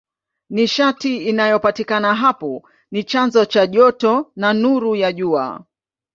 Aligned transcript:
Nishati 0.49 1.17
inayopatikana 1.17 2.15
hapo 2.15 2.69
ni 2.91 3.03
chanzo 3.03 3.45
cha 3.45 3.67
joto 3.67 4.31
na 4.35 4.53
nuru 4.53 4.95
ya 4.95 5.13
Jua. 5.13 5.65